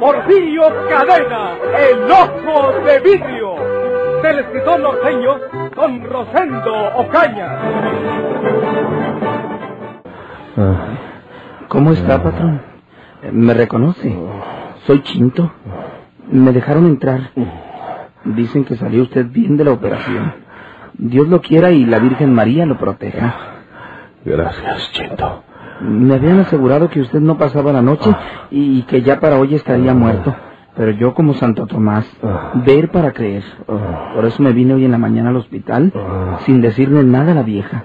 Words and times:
Porfirio 0.00 0.62
Cadena, 0.88 1.56
el 1.78 2.10
ojo 2.10 2.72
de 2.86 3.00
vidrio, 3.00 3.54
del 4.22 4.38
escritor 4.38 4.80
norteño 4.80 5.36
Don 5.76 6.02
Rosendo 6.04 6.72
Ocaña. 6.96 7.58
¿Cómo 11.68 11.92
está, 11.92 12.22
patrón? 12.22 12.62
¿Me 13.30 13.52
reconoce? 13.52 14.16
Soy 14.86 15.02
Chinto. 15.02 15.52
Me 16.30 16.52
dejaron 16.52 16.86
entrar. 16.86 17.32
Dicen 18.24 18.64
que 18.64 18.76
salió 18.76 19.02
usted 19.02 19.26
bien 19.26 19.58
de 19.58 19.64
la 19.64 19.72
operación. 19.72 20.32
Dios 20.94 21.28
lo 21.28 21.42
quiera 21.42 21.72
y 21.72 21.84
la 21.84 21.98
Virgen 21.98 22.32
María 22.32 22.64
lo 22.64 22.78
proteja. 22.78 23.34
Gracias, 24.24 24.92
Chinto. 24.92 25.44
Me 25.80 26.14
habían 26.14 26.40
asegurado 26.40 26.88
que 26.88 27.00
usted 27.00 27.20
no 27.20 27.38
pasaba 27.38 27.72
la 27.72 27.82
noche 27.82 28.14
y 28.50 28.82
que 28.82 29.02
ya 29.02 29.20
para 29.20 29.38
hoy 29.38 29.54
estaría 29.54 29.94
muerto. 29.94 30.34
Pero 30.76 30.92
yo 30.92 31.14
como 31.14 31.34
Santo 31.34 31.66
Tomás, 31.66 32.06
ver 32.64 32.90
para 32.90 33.12
creer. 33.12 33.42
Por 34.14 34.24
eso 34.24 34.42
me 34.42 34.52
vine 34.52 34.74
hoy 34.74 34.84
en 34.84 34.92
la 34.92 34.98
mañana 34.98 35.30
al 35.30 35.36
hospital 35.36 35.92
sin 36.40 36.60
decirle 36.60 37.02
nada 37.04 37.32
a 37.32 37.34
la 37.34 37.42
vieja. 37.42 37.82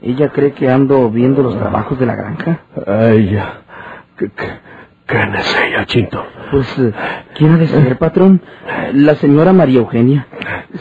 Ella 0.00 0.28
cree 0.30 0.52
que 0.52 0.70
ando 0.70 1.10
viendo 1.10 1.42
los 1.42 1.58
trabajos 1.58 1.98
de 1.98 2.06
la 2.06 2.14
granja. 2.14 2.60
Ay, 2.86 3.30
ya. 3.30 3.60
¿Qué, 5.06 5.14
qué, 5.16 5.20
quién 5.20 5.34
es 5.34 5.56
ella, 5.60 5.86
Chinto? 5.86 6.26
Pues, 6.50 6.78
eh, 6.78 6.92
¿quién 7.34 7.52
ha 7.52 7.56
de 7.58 7.66
ser, 7.66 7.98
patrón? 7.98 8.40
La 8.92 9.14
señora 9.16 9.52
María 9.52 9.78
Eugenia. 9.80 10.26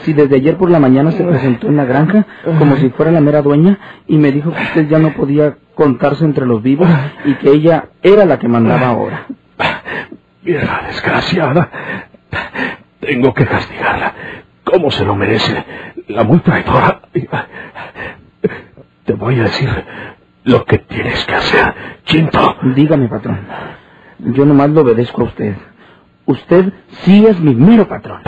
Si 0.03 0.13
desde 0.13 0.35
ayer 0.35 0.57
por 0.57 0.69
la 0.69 0.79
mañana 0.79 1.11
se 1.11 1.23
presentó 1.23 1.67
en 1.67 1.77
la 1.77 1.85
granja 1.85 2.25
como 2.57 2.75
si 2.77 2.89
fuera 2.89 3.11
la 3.11 3.21
mera 3.21 3.41
dueña 3.41 3.77
y 4.07 4.17
me 4.17 4.31
dijo 4.31 4.51
que 4.51 4.61
usted 4.61 4.87
ya 4.87 4.99
no 4.99 5.13
podía 5.13 5.57
contarse 5.75 6.25
entre 6.25 6.45
los 6.45 6.61
vivos 6.61 6.87
y 7.25 7.35
que 7.35 7.49
ella 7.51 7.85
era 8.01 8.25
la 8.25 8.39
que 8.39 8.47
mandaba 8.47 8.87
ahora. 8.87 9.25
Vieja 10.41 10.81
desgraciada. 10.87 11.69
Tengo 12.99 13.33
que 13.33 13.45
castigarla. 13.45 14.13
¿Cómo 14.63 14.91
se 14.91 15.05
lo 15.05 15.15
merece? 15.15 15.63
La 16.07 16.23
muy 16.23 16.39
traidora. 16.39 17.01
Te 19.05 19.13
voy 19.13 19.39
a 19.39 19.43
decir 19.43 19.69
lo 20.45 20.65
que 20.65 20.79
tienes 20.79 21.23
que 21.25 21.35
hacer, 21.35 21.73
Chinto. 22.05 22.57
Dígame, 22.75 23.07
patrón. 23.07 23.39
Yo 24.25 24.45
nomás 24.45 24.69
le 24.69 24.79
obedezco 24.79 25.21
a 25.21 25.25
usted. 25.25 25.55
Usted 26.25 26.71
sí 27.03 27.25
es 27.25 27.39
mi 27.39 27.53
mero 27.53 27.87
patrón. 27.87 28.21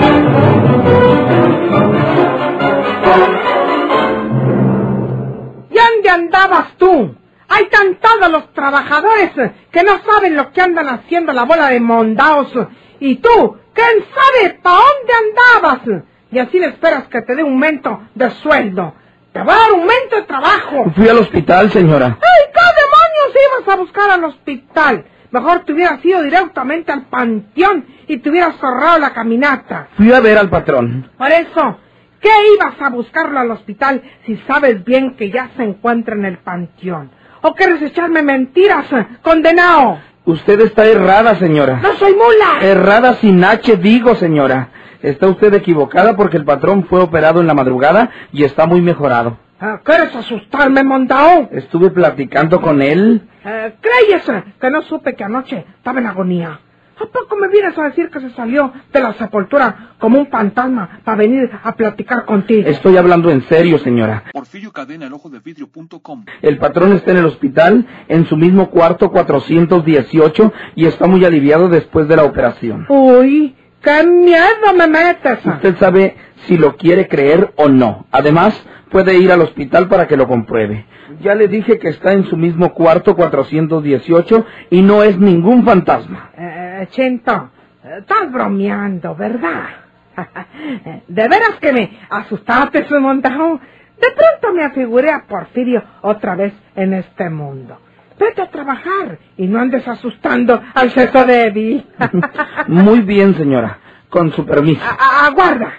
¿Y 5.69 5.75
dónde 5.77 6.09
andabas 6.09 6.75
tú? 6.77 7.16
Hay 7.47 7.69
tan 7.69 7.95
todos 7.95 8.31
los 8.31 8.53
trabajadores 8.53 9.31
que 9.71 9.83
no 9.83 10.00
saben 10.03 10.35
lo 10.35 10.51
que 10.51 10.61
andan 10.61 10.89
haciendo 10.89 11.31
la 11.31 11.44
bola 11.44 11.69
de 11.69 11.79
mondaos. 11.79 12.51
Y 13.00 13.16
tú, 13.16 13.57
¿quién 13.73 14.05
sabe 14.13 14.59
para 14.61 14.78
dónde 14.78 15.13
andabas? 15.61 16.03
Y 16.31 16.39
así 16.39 16.59
le 16.59 16.67
esperas 16.67 17.07
que 17.07 17.22
te 17.22 17.35
dé 17.35 17.44
un 17.44 17.51
aumento 17.51 18.01
de 18.16 18.31
sueldo. 18.31 18.94
Te 19.31 19.41
voy 19.41 19.53
a 19.53 19.57
dar 19.57 19.72
un 19.73 19.81
aumento 19.81 20.16
de 20.17 20.22
trabajo. 20.23 20.91
Fui 20.95 21.07
al 21.07 21.19
hospital, 21.19 21.69
señora. 21.72 22.17
¡Ay, 22.22 22.51
qué 22.53 22.61
demonios 22.81 23.63
ibas 23.63 23.73
a 23.73 23.78
buscar 23.79 24.09
al 24.09 24.23
hospital! 24.25 25.05
Mejor 25.35 25.66
te 25.66 25.73
hubieras 25.73 26.00
ido 26.06 26.23
directamente 26.23 26.94
al 26.94 27.07
panteón 27.07 27.84
y 28.07 28.19
te 28.19 28.29
hubieras 28.29 28.56
ahorrado 28.63 29.00
la 29.00 29.09
caminata. 29.09 29.90
Fui 29.97 30.13
a 30.13 30.22
ver 30.22 30.38
al 30.38 30.50
patrón. 30.50 31.12
Por 31.18 31.29
eso, 31.29 31.78
¿qué 32.22 32.29
ibas 32.56 32.81
a 32.81 32.90
buscarlo 32.90 33.38
al 33.38 33.51
hospital 33.51 34.01
si 34.25 34.38
sabes 34.47 34.85
bien 34.85 35.18
que 35.18 35.29
ya 35.29 35.50
se 35.57 35.63
encuentra 35.63 36.16
en 36.16 36.23
el 36.23 36.38
panteón? 36.38 37.12
¿O 37.41 37.53
quieres 37.53 37.81
echarme 37.81 38.23
mentiras, 38.23 38.85
condenado? 39.22 40.00
Usted 40.23 40.62
está 40.62 40.85
errada, 40.85 41.35
señora. 41.35 41.81
¡No 41.84 41.91
soy 41.96 42.13
mula! 42.13 42.66
Errada 42.66 43.16
sin 43.16 43.44
H, 43.44 43.75
digo, 43.75 44.16
señora. 44.16 44.69
Está 45.02 45.28
usted 45.28 45.53
equivocada 45.53 46.16
porque 46.16 46.38
el 46.38 46.46
patrón 46.46 46.85
fue 46.85 47.02
operado 47.02 47.41
en 47.41 47.47
la 47.47 47.53
madrugada 47.53 48.09
y 48.31 48.46
está 48.46 48.67
muy 48.67 48.79
mejorado. 48.79 49.38
Ah, 49.59 49.79
¿Quieres 49.83 50.13
asustarme, 50.16 50.83
mondao? 50.83 51.47
Estuve 51.51 51.89
platicando 51.89 52.61
con 52.61 52.81
él. 52.81 53.21
Eh, 53.45 53.75
¿Creyes 53.79 54.27
eh, 54.27 54.43
que 54.59 54.69
no 54.69 54.81
supe 54.81 55.16
que 55.16 55.23
anoche 55.23 55.66
estaba 55.77 55.99
en 55.99 56.07
agonía? 56.07 56.59
¿A 56.97 57.05
poco 57.07 57.35
me 57.35 57.49
vienes 57.49 57.77
a 57.77 57.83
decir 57.83 58.09
que 58.09 58.21
se 58.21 58.29
salió 58.31 58.71
de 58.91 59.01
la 59.01 59.13
sepultura 59.13 59.95
como 59.99 60.17
un 60.19 60.27
fantasma 60.27 61.01
para 61.03 61.17
venir 61.17 61.49
a 61.63 61.73
platicar 61.75 62.25
contigo? 62.25 62.67
Estoy 62.69 62.95
hablando 62.95 63.29
en 63.31 63.41
serio, 63.43 63.77
señora. 63.79 64.23
Porfirio 64.31 64.71
Cadena, 64.71 65.05
el 65.07 65.13
ojo 65.13 65.29
de 65.29 65.39
vidrio.com. 65.39 66.25
El 66.41 66.57
patrón 66.57 66.93
está 66.93 67.11
en 67.11 67.17
el 67.17 67.25
hospital, 67.25 67.85
en 68.07 68.25
su 68.25 68.37
mismo 68.37 68.69
cuarto 68.69 69.11
418, 69.11 70.53
y 70.75 70.85
está 70.85 71.07
muy 71.07 71.25
aliviado 71.25 71.67
después 71.67 72.07
de 72.07 72.16
la 72.16 72.23
operación. 72.23 72.85
Uy, 72.87 73.55
qué 73.85 74.06
miedo 74.06 74.73
me 74.75 74.88
metes. 74.88 75.46
Usted 75.46 75.78
sabe 75.78 76.18
si 76.47 76.57
lo 76.57 76.75
quiere 76.75 77.07
creer 77.07 77.53
o 77.56 77.69
no. 77.69 78.07
Además, 78.12 78.62
puede 78.90 79.18
ir 79.18 79.31
al 79.31 79.41
hospital 79.41 79.88
para 79.88 80.07
que 80.07 80.18
lo 80.18 80.28
compruebe. 80.28 80.85
Ya 81.22 81.35
le 81.35 81.47
dije 81.47 81.79
que 81.79 81.90
está 81.90 82.13
en 82.13 82.25
su 82.25 82.35
mismo 82.35 82.73
cuarto 82.73 83.16
418 83.16 84.46
y 84.72 84.81
no 84.81 85.03
es 85.03 85.18
ningún 85.18 85.63
fantasma. 85.63 86.31
Eh, 86.38 86.88
Chinto, 86.90 87.51
estás 88.00 88.31
bromeando, 88.31 89.16
¿verdad? 89.16 89.68
De 91.07 91.28
veras 91.28 91.56
que 91.62 91.72
me 91.72 92.00
asustaste, 92.09 92.88
su 92.88 93.00
montón. 93.00 93.62
De 94.00 94.07
pronto 94.12 94.53
me 94.53 94.63
afiguré 94.63 95.12
a 95.12 95.25
Porfirio 95.28 95.84
otra 96.02 96.35
vez 96.35 96.53
en 96.75 96.94
este 96.94 97.29
mundo. 97.29 97.79
Vete 98.20 98.42
a 98.42 98.50
trabajar 98.50 99.20
y 99.38 99.48
no 99.48 99.59
andes 99.59 99.88
asustando 99.88 100.62
al 100.74 100.92
seso 100.92 101.26
débil. 101.26 101.86
Muy 102.68 103.02
bien, 103.02 103.36
señora. 103.36 103.80
Con 104.09 104.31
su 104.31 104.46
permiso. 104.46 104.81
A- 104.84 105.26
Aguarda. 105.28 105.74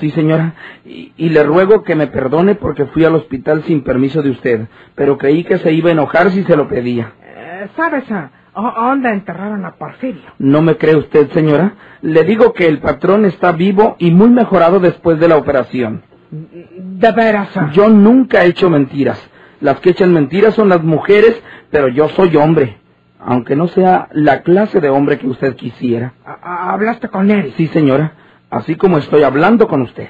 Sí, 0.00 0.10
señora. 0.10 0.54
Y, 0.84 1.12
y 1.16 1.28
le 1.28 1.42
ruego 1.44 1.84
que 1.84 1.94
me 1.94 2.06
perdone 2.08 2.54
porque 2.56 2.86
fui 2.86 3.04
al 3.04 3.14
hospital 3.14 3.62
sin 3.64 3.84
permiso 3.84 4.22
de 4.22 4.30
usted, 4.30 4.66
pero 4.94 5.18
creí 5.18 5.44
que 5.44 5.58
se 5.58 5.72
iba 5.72 5.90
a 5.90 5.92
enojar 5.92 6.30
si 6.30 6.42
se 6.42 6.56
lo 6.56 6.66
pedía. 6.68 7.12
Eh, 7.22 7.68
¿Sabes 7.76 8.10
a 8.10 8.30
dónde 8.56 9.10
enterraron 9.10 9.64
a 9.66 9.72
Porfirio? 9.72 10.22
¿No 10.38 10.62
me 10.62 10.76
cree 10.76 10.96
usted, 10.96 11.30
señora? 11.32 11.74
Le 12.02 12.24
digo 12.24 12.52
que 12.52 12.66
el 12.66 12.78
patrón 12.80 13.24
está 13.24 13.52
vivo 13.52 13.94
y 13.98 14.10
muy 14.10 14.30
mejorado 14.30 14.80
después 14.80 15.20
de 15.20 15.28
la 15.28 15.36
operación. 15.36 16.02
De 16.30 17.12
veras. 17.12 17.50
Yo 17.72 17.88
nunca 17.88 18.42
he 18.44 18.48
hecho 18.48 18.70
mentiras. 18.70 19.30
Las 19.64 19.80
que 19.80 19.88
echan 19.88 20.12
mentiras 20.12 20.54
son 20.54 20.68
las 20.68 20.84
mujeres, 20.84 21.42
pero 21.70 21.88
yo 21.88 22.10
soy 22.10 22.36
hombre. 22.36 22.76
Aunque 23.18 23.56
no 23.56 23.66
sea 23.66 24.08
la 24.12 24.42
clase 24.42 24.78
de 24.78 24.90
hombre 24.90 25.18
que 25.18 25.26
usted 25.26 25.56
quisiera. 25.56 26.12
¿Hablaste 26.42 27.08
con 27.08 27.30
él? 27.30 27.54
Sí, 27.56 27.68
señora. 27.68 28.12
Así 28.50 28.74
como 28.74 28.98
estoy 28.98 29.22
hablando 29.22 29.66
con 29.66 29.80
usted. 29.80 30.08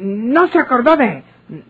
¿No 0.00 0.48
se 0.48 0.58
acordó 0.58 0.96
de, 0.96 1.22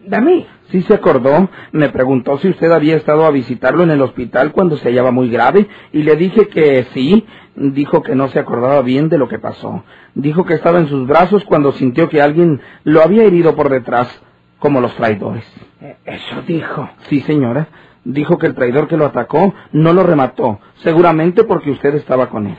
de 0.07 0.21
mí? 0.23 0.47
Sí 0.71 0.81
se 0.81 0.95
acordó, 0.95 1.51
me 1.73 1.91
preguntó 1.91 2.39
si 2.39 2.49
usted 2.49 2.73
había 2.73 2.97
estado 2.97 3.27
a 3.27 3.31
visitarlo 3.31 3.83
en 3.83 3.91
el 3.91 4.01
hospital 4.01 4.53
cuando 4.53 4.79
se 4.79 4.89
hallaba 4.89 5.11
muy 5.11 5.29
grave 5.29 5.69
y 5.93 6.05
le 6.05 6.17
dije 6.17 6.49
que 6.49 6.87
sí. 6.95 7.27
Dijo 7.55 8.03
que 8.03 8.15
no 8.15 8.29
se 8.29 8.39
acordaba 8.39 8.81
bien 8.81 9.11
de 9.11 9.19
lo 9.19 9.29
que 9.29 9.39
pasó. 9.39 9.85
Dijo 10.15 10.47
que 10.47 10.55
estaba 10.55 10.79
en 10.79 10.89
sus 10.89 11.07
brazos 11.07 11.45
cuando 11.45 11.73
sintió 11.73 12.09
que 12.09 12.23
alguien 12.23 12.63
lo 12.85 13.03
había 13.03 13.25
herido 13.25 13.55
por 13.55 13.69
detrás, 13.69 14.24
como 14.65 14.81
los 14.81 14.97
traidores. 14.97 15.45
Eh, 15.83 15.97
Eso 16.07 16.41
dijo. 16.47 16.89
Sí, 17.11 17.21
señora. 17.21 17.67
Dijo 18.03 18.39
que 18.39 18.47
el 18.47 18.55
traidor 18.55 18.89
que 18.89 18.97
lo 18.97 19.05
atacó 19.05 19.53
no 19.73 19.93
lo 19.93 20.05
remató, 20.05 20.59
seguramente 20.77 21.45
porque 21.45 21.71
usted 21.71 21.95
estaba 21.97 22.31
con 22.31 22.47
él. 22.47 22.57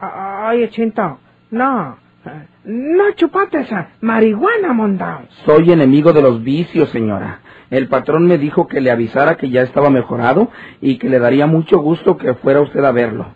A- 0.00 0.48
Oye, 0.50 0.70
Chinto, 0.70 1.18
no. 1.50 1.98
eh, 2.24 2.46
No 2.64 3.10
chupaste 3.12 3.60
esa 3.60 3.88
marihuana, 4.00 4.72
mondao. 4.72 5.20
Soy 5.44 5.70
enemigo 5.72 6.14
de 6.14 6.22
los 6.22 6.42
vicios, 6.42 6.88
señora. 6.88 7.40
El 7.68 7.88
patrón 7.88 8.26
me 8.26 8.38
dijo 8.38 8.66
que 8.66 8.80
le 8.80 8.90
avisara 8.90 9.34
que 9.36 9.50
ya 9.50 9.60
estaba 9.60 9.90
mejorado 9.90 10.48
y 10.80 10.96
que 10.96 11.10
le 11.10 11.18
daría 11.18 11.46
mucho 11.46 11.80
gusto 11.80 12.16
que 12.16 12.32
fuera 12.32 12.62
usted 12.62 12.82
a 12.82 12.92
verlo. 12.92 13.26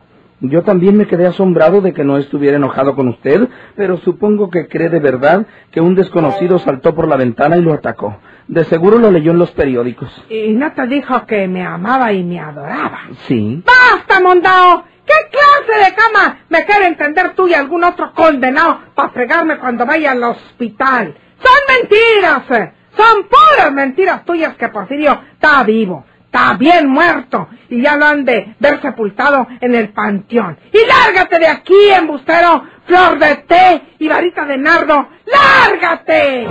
Yo 0.40 0.62
también 0.62 0.96
me 0.96 1.06
quedé 1.06 1.26
asombrado 1.26 1.80
de 1.80 1.94
que 1.94 2.04
no 2.04 2.18
estuviera 2.18 2.58
enojado 2.58 2.94
con 2.94 3.08
usted, 3.08 3.48
pero 3.74 3.96
supongo 3.98 4.50
que 4.50 4.68
cree 4.68 4.90
de 4.90 5.00
verdad 5.00 5.46
que 5.70 5.80
un 5.80 5.94
desconocido 5.94 6.58
saltó 6.58 6.94
por 6.94 7.08
la 7.08 7.16
ventana 7.16 7.56
y 7.56 7.62
lo 7.62 7.72
atacó. 7.72 8.18
De 8.46 8.64
seguro 8.64 8.98
lo 8.98 9.10
leyó 9.10 9.32
en 9.32 9.38
los 9.38 9.50
periódicos. 9.52 10.10
Y 10.28 10.52
no 10.52 10.72
te 10.72 10.86
dijo 10.86 11.24
que 11.26 11.48
me 11.48 11.64
amaba 11.64 12.12
y 12.12 12.22
me 12.22 12.38
adoraba. 12.38 13.00
Sí. 13.26 13.62
¡Basta, 13.64 14.20
mondao! 14.20 14.84
¿Qué 15.06 15.14
clase 15.30 15.84
de 15.84 15.94
cama 15.94 16.38
me 16.48 16.64
quiere 16.64 16.86
entender 16.86 17.34
tú 17.34 17.46
y 17.46 17.54
algún 17.54 17.84
otro 17.84 18.12
condenado 18.12 18.80
para 18.94 19.10
fregarme 19.10 19.58
cuando 19.58 19.86
vaya 19.86 20.10
al 20.10 20.22
hospital? 20.22 21.16
Son 21.38 21.80
mentiras, 21.80 22.50
eh. 22.50 22.72
son 22.96 23.24
puras 23.24 23.72
mentiras 23.72 24.24
tuyas 24.24 24.56
que 24.56 24.68
Porfirio 24.68 25.20
está 25.32 25.62
vivo, 25.62 26.04
está 26.36 26.54
bien 26.58 26.88
muerto 26.88 27.48
y 27.70 27.82
ya 27.82 27.96
lo 27.96 28.04
han 28.04 28.24
de 28.24 28.54
ver 28.60 28.80
sepultado 28.82 29.46
en 29.58 29.74
el 29.74 29.88
panteón. 29.88 30.58
Y 30.70 30.86
lárgate 30.86 31.38
de 31.38 31.48
aquí, 31.48 31.90
embustero, 31.96 32.62
flor 32.84 33.18
de 33.18 33.36
té 33.36 33.82
y 33.98 34.06
varita 34.06 34.44
de 34.44 34.58
nardo, 34.58 35.08
lárgate. 35.24 36.46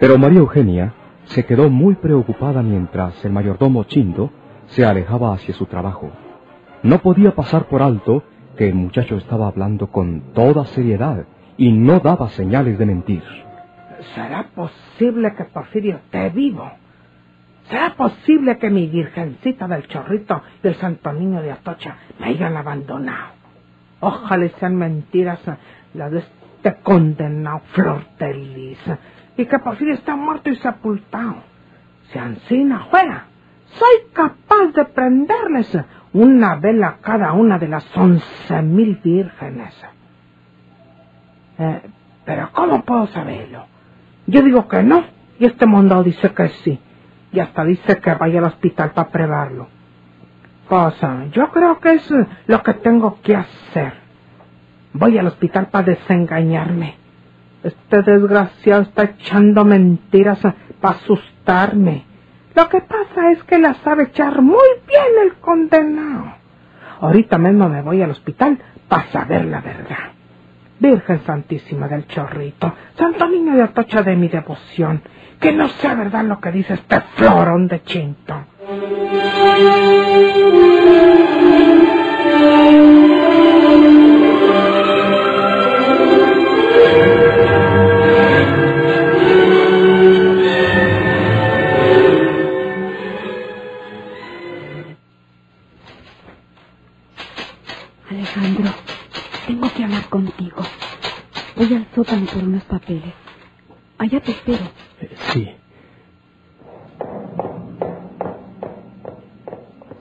Pero 0.00 0.16
María 0.16 0.38
Eugenia 0.38 0.94
se 1.24 1.44
quedó 1.44 1.68
muy 1.68 1.94
preocupada 1.94 2.62
mientras 2.62 3.22
el 3.22 3.32
mayordomo 3.32 3.84
Chindo 3.84 4.30
se 4.68 4.86
alejaba 4.86 5.34
hacia 5.34 5.52
su 5.52 5.66
trabajo. 5.66 6.10
No 6.82 7.00
podía 7.00 7.34
pasar 7.34 7.66
por 7.66 7.82
alto 7.82 8.24
que 8.56 8.68
el 8.68 8.74
muchacho 8.74 9.16
estaba 9.18 9.46
hablando 9.46 9.88
con 9.88 10.32
toda 10.32 10.64
seriedad 10.64 11.26
y 11.58 11.72
no 11.72 12.00
daba 12.00 12.30
señales 12.30 12.78
de 12.78 12.86
mentir. 12.86 13.22
¿Será 14.14 14.48
posible 14.54 15.34
que 15.36 15.44
Porfirio 15.44 15.96
esté 15.96 16.30
vivo? 16.30 16.70
¿Será 17.68 17.94
posible 17.94 18.56
que 18.56 18.70
mi 18.70 18.86
virgencita 18.86 19.68
del 19.68 19.86
chorrito 19.86 20.42
y 20.64 20.68
el 20.68 20.76
santo 20.76 21.12
niño 21.12 21.42
de 21.42 21.52
Atocha 21.52 21.96
me 22.18 22.28
hayan 22.28 22.56
abandonado? 22.56 23.34
Ojalá 24.00 24.48
sean 24.58 24.76
mentiras 24.76 25.40
las 25.92 26.10
de 26.10 26.22
este 26.62 26.82
condenado 26.82 27.62
Flor 27.72 28.04
de 28.18 28.34
Lis, 28.34 28.78
y 29.36 29.46
que 29.46 29.58
Porfirio 29.58 29.94
está 29.94 30.14
muerto 30.14 30.50
y 30.50 30.56
sepultado. 30.56 31.36
Si 32.12 32.18
Ancina 32.18 32.86
fuera, 32.90 33.24
soy 33.78 34.12
capaz 34.12 34.72
de 34.74 34.84
prenderles 34.84 35.78
una 36.12 36.56
vela 36.56 36.88
a 36.88 36.96
cada 36.98 37.32
una 37.32 37.58
de 37.58 37.68
las 37.68 37.96
once 37.96 38.62
mil 38.62 38.96
vírgenes. 39.02 39.74
Eh, 41.58 41.82
pero 42.26 42.50
¿cómo 42.52 42.84
puedo 42.84 43.06
saberlo? 43.08 43.66
Yo 44.26 44.42
digo 44.42 44.68
que 44.68 44.82
no, 44.82 45.04
y 45.38 45.46
este 45.46 45.66
mondado 45.66 46.02
dice 46.04 46.32
que 46.34 46.48
sí, 46.62 46.78
y 47.32 47.40
hasta 47.40 47.64
dice 47.64 48.00
que 48.00 48.14
vaya 48.14 48.40
al 48.40 48.46
hospital 48.46 48.92
para 48.92 49.08
probarlo. 49.08 49.68
Pues 50.68 50.94
yo 51.32 51.50
creo 51.50 51.80
que 51.80 51.94
es 51.94 52.10
lo 52.46 52.62
que 52.62 52.74
tengo 52.74 53.20
que 53.22 53.36
hacer. 53.36 53.99
Voy 54.92 55.18
al 55.18 55.26
hospital 55.28 55.68
para 55.68 55.86
desengañarme. 55.86 56.96
Este 57.62 58.02
desgraciado 58.02 58.82
está 58.82 59.04
echando 59.04 59.64
mentiras 59.64 60.40
para 60.80 60.96
asustarme. 60.96 62.04
Lo 62.54 62.68
que 62.68 62.80
pasa 62.80 63.30
es 63.32 63.42
que 63.44 63.58
la 63.58 63.74
sabe 63.74 64.04
echar 64.04 64.42
muy 64.42 64.68
bien 64.88 65.26
el 65.26 65.34
condenado. 65.34 66.34
Ahorita 67.00 67.38
mismo 67.38 67.68
me 67.68 67.82
voy 67.82 68.02
al 68.02 68.10
hospital 68.10 68.58
para 68.88 69.06
saber 69.10 69.44
la 69.44 69.60
verdad. 69.60 70.12
Virgen 70.80 71.20
Santísima 71.24 71.88
del 71.88 72.06
Chorrito, 72.06 72.74
Santo 72.96 73.28
Niño 73.28 73.54
de 73.54 73.62
Atocha 73.62 74.02
de 74.02 74.16
mi 74.16 74.28
devoción, 74.28 75.02
que 75.38 75.52
no 75.52 75.68
sea 75.68 75.94
verdad 75.94 76.24
lo 76.24 76.40
que 76.40 76.50
dice 76.50 76.74
este 76.74 77.00
florón 77.16 77.68
de 77.68 77.82
chinto. 77.82 78.34
Sótano 102.04 102.26
por 102.26 102.42
unos 102.42 102.64
papeles. 102.64 103.12
Allá 103.98 104.20
te 104.20 104.30
espero. 104.30 104.64
Sí. 105.32 105.50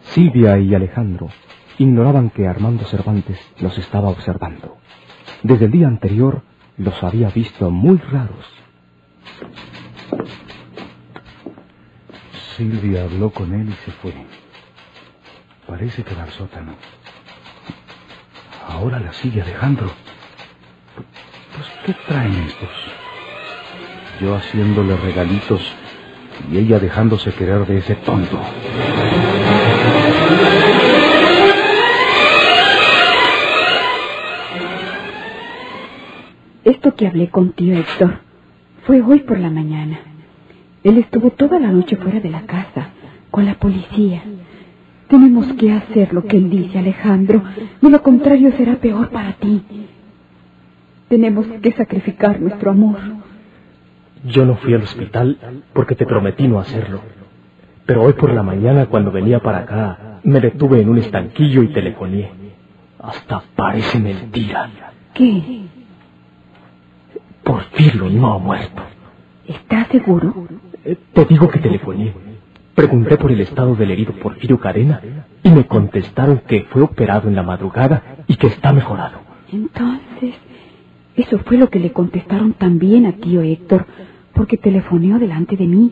Silvia 0.04 0.58
y 0.60 0.74
Alejandro 0.74 1.28
ignoraban 1.78 2.30
que 2.30 2.48
Armando 2.48 2.86
Cervantes 2.86 3.38
los 3.60 3.78
estaba 3.78 4.08
observando. 4.10 4.78
Desde 5.44 5.66
el 5.66 5.72
día 5.72 5.88
anterior 5.88 6.42
los 6.78 7.04
había 7.04 7.30
visto 7.32 7.70
muy 7.70 7.98
raros. 7.98 8.46
Silvia 12.56 13.04
habló 13.04 13.30
con 13.32 13.54
él 13.54 13.70
y 13.70 13.86
se 13.86 13.92
fue. 13.92 14.14
Parece 15.68 16.04
que 16.04 16.16
va 16.16 16.24
al 16.24 16.32
sótano. 16.32 16.76
Ahora 18.70 19.00
la 19.00 19.12
sigue 19.12 19.42
Alejandro. 19.42 19.92
Pues, 21.60 21.72
¿qué 21.86 21.94
traen 22.08 22.34
estos? 22.48 22.70
Yo 24.22 24.34
haciéndole 24.34 24.96
regalitos 24.96 25.60
y 26.50 26.58
ella 26.58 26.80
dejándose 26.80 27.34
querer 27.34 27.66
de 27.66 27.80
ese 27.80 27.96
tonto. 27.96 28.40
Esto 36.64 36.96
que 36.96 37.08
hablé 37.08 37.30
con 37.30 37.52
tío 37.52 37.78
Héctor 37.78 38.20
fue 38.86 39.02
hoy 39.02 39.20
por 39.20 39.38
la 39.38 39.50
mañana. 39.50 40.00
Él 40.86 40.98
estuvo 40.98 41.32
toda 41.32 41.60
la 41.60 41.74
noche 41.74 41.98
fuera 41.98 42.22
de 42.22 42.30
la 42.30 42.44
casa, 42.44 42.92
con 43.32 43.46
la 43.46 43.56
policía. 43.56 44.24
Tenemos 45.10 45.52
que 45.54 45.74
hacer 45.74 46.14
lo 46.14 46.24
que 46.24 46.38
él 46.38 46.50
dice, 46.50 46.80
Alejandro. 46.80 47.44
De 47.82 47.90
lo 47.90 48.02
contrario 48.02 48.54
será 48.56 48.76
peor 48.76 49.10
para 49.10 49.34
ti. 49.34 49.62
Tenemos 51.10 51.46
que 51.62 51.72
sacrificar 51.74 52.40
nuestro 52.40 52.72
amor. 52.72 52.98
Yo 54.26 54.46
no 54.46 54.56
fui 54.58 54.74
al 54.74 54.84
hospital 54.84 55.38
porque 55.74 55.96
te 55.96 56.06
prometí 56.06 56.48
no 56.48 56.60
hacerlo. 56.60 57.02
Pero 57.86 58.04
hoy 58.04 58.14
por 58.14 58.32
la 58.32 58.44
mañana, 58.44 58.86
cuando 58.86 59.12
venía 59.12 59.40
para 59.40 59.60
acá, 59.60 60.20
me 60.24 60.40
detuve 60.40 60.82
en 60.82 60.90
un 60.90 61.00
estanquillo 61.00 61.64
y 61.64 61.70
telefoné. 61.74 62.30
Hasta 63.00 63.42
parece 63.56 64.00
mentira. 64.00 64.70
¿Qué? 65.14 65.62
Porfirio 67.44 68.10
no 68.10 68.34
ha 68.34 68.38
muerto. 68.40 68.82
¿Estás 69.48 69.88
seguro? 69.88 70.48
Eh, 70.86 70.98
Te 71.14 71.26
digo 71.26 71.48
que 71.48 71.60
telefoné. 71.60 72.14
Pregunté 72.76 73.18
por 73.18 73.32
el 73.32 73.42
estado 73.42 73.76
del 73.76 73.92
herido 73.92 74.14
Porfirio 74.14 74.60
Cadena 74.60 75.02
y 75.44 75.50
me 75.50 75.66
contestaron 75.66 76.40
que 76.48 76.66
fue 76.70 76.84
operado 76.84 77.28
en 77.28 77.36
la 77.36 77.44
madrugada 77.44 78.04
y 78.28 78.36
que 78.36 78.48
está 78.48 78.72
mejorado. 78.72 79.20
Entonces, 79.52 80.36
eso 81.22 81.40
fue 81.40 81.58
lo 81.58 81.70
que 81.70 81.80
le 81.80 81.92
contestaron 81.92 82.54
también 82.54 83.06
a 83.06 83.14
tío 83.14 83.42
Héctor, 83.42 83.86
porque 84.34 84.58
telefoneó 84.58 85.20
delante 85.20 85.58
de 85.58 85.68
mí, 85.68 85.92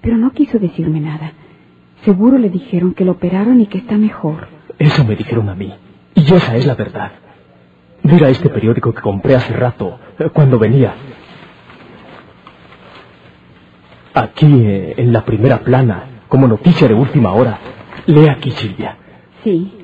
pero 0.00 0.16
no 0.16 0.32
quiso 0.32 0.58
decirme 0.58 1.00
nada. 1.00 1.32
Seguro 2.04 2.38
le 2.38 2.48
dijeron 2.48 2.94
que 2.94 3.04
lo 3.04 3.12
operaron 3.12 3.60
y 3.60 3.66
que 3.66 3.78
está 3.78 3.96
mejor. 3.96 4.48
Eso 4.78 5.04
me 5.04 5.16
dijeron 5.16 5.48
a 5.48 5.54
mí. 5.54 5.72
Y 6.14 6.34
esa 6.34 6.56
es 6.56 6.66
la 6.66 6.74
verdad. 6.74 7.12
Mira 8.02 8.28
este 8.30 8.48
periódico 8.48 8.92
que 8.92 9.02
compré 9.02 9.34
hace 9.34 9.52
rato, 9.52 9.98
eh, 10.18 10.30
cuando 10.32 10.58
venía. 10.58 10.94
Aquí, 14.14 14.46
eh, 14.64 14.94
en 14.96 15.12
la 15.12 15.24
primera 15.24 15.58
plana, 15.58 16.22
como 16.28 16.48
noticia 16.48 16.88
de 16.88 16.94
última 16.94 17.32
hora. 17.32 17.58
Lee 18.06 18.28
aquí, 18.28 18.50
Silvia. 18.52 18.96
Sí. 19.44 19.79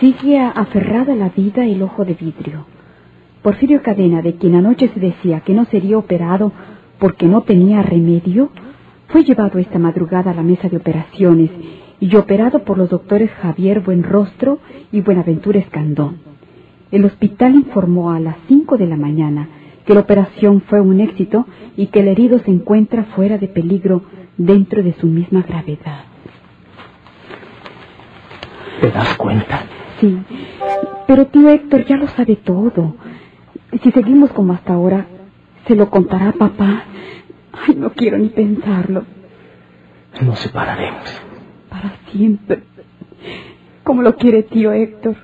Sigue 0.00 0.38
aferrada 0.38 1.14
a 1.14 1.16
la 1.16 1.30
vida 1.30 1.64
el 1.64 1.82
ojo 1.82 2.04
de 2.04 2.14
vidrio. 2.14 2.66
Porfirio 3.42 3.82
Cadena, 3.82 4.20
de 4.20 4.34
quien 4.34 4.54
anoche 4.54 4.90
se 4.92 5.00
decía 5.00 5.40
que 5.40 5.54
no 5.54 5.64
sería 5.66 5.96
operado 5.96 6.52
porque 6.98 7.26
no 7.26 7.42
tenía 7.42 7.82
remedio, 7.82 8.50
fue 9.08 9.24
llevado 9.24 9.58
esta 9.58 9.78
madrugada 9.78 10.32
a 10.32 10.34
la 10.34 10.42
mesa 10.42 10.68
de 10.68 10.76
operaciones 10.76 11.50
y 11.98 12.14
operado 12.16 12.64
por 12.64 12.76
los 12.76 12.90
doctores 12.90 13.30
Javier 13.40 13.80
Buenrostro 13.80 14.58
y 14.92 15.00
Buenaventura 15.00 15.60
Escandón. 15.60 16.18
El 16.90 17.04
hospital 17.04 17.54
informó 17.54 18.10
a 18.10 18.20
las 18.20 18.36
cinco 18.48 18.76
de 18.76 18.86
la 18.86 18.96
mañana 18.96 19.48
que 19.86 19.94
la 19.94 20.00
operación 20.00 20.62
fue 20.62 20.80
un 20.80 21.00
éxito 21.00 21.46
y 21.76 21.86
que 21.86 22.00
el 22.00 22.08
herido 22.08 22.38
se 22.40 22.50
encuentra 22.50 23.04
fuera 23.14 23.38
de 23.38 23.48
peligro 23.48 24.02
dentro 24.36 24.82
de 24.82 24.92
su 24.94 25.06
misma 25.06 25.42
gravedad. 25.42 26.04
¿Te 28.80 28.90
das 28.90 29.16
cuenta? 29.16 29.75
Sí, 30.00 30.18
pero 31.06 31.26
tío 31.26 31.48
Héctor 31.48 31.84
ya 31.86 31.96
lo 31.96 32.08
sabe 32.08 32.36
todo. 32.36 32.96
Si 33.82 33.90
seguimos 33.92 34.30
como 34.32 34.52
hasta 34.52 34.74
ahora, 34.74 35.06
se 35.66 35.74
lo 35.74 35.90
contará 35.90 36.30
a 36.30 36.32
papá. 36.32 36.84
Ay, 37.52 37.74
no 37.74 37.90
quiero 37.90 38.18
ni 38.18 38.28
pensarlo. 38.28 39.04
Nos 40.20 40.38
separaremos. 40.38 41.22
Para 41.68 41.92
siempre. 42.10 42.62
Como 43.82 44.02
lo 44.02 44.16
quiere 44.16 44.42
tío 44.42 44.72
Héctor. 44.72 45.16